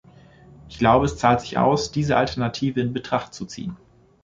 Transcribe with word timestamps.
Ich 0.67 0.79
glaube, 0.79 1.05
es 1.05 1.17
zahlt 1.19 1.41
sich 1.41 1.59
aus, 1.59 1.91
diese 1.91 2.17
Alternative 2.17 2.81
in 2.81 2.91
Betracht 2.91 3.35
zu 3.35 3.45
ziehen. 3.45 3.77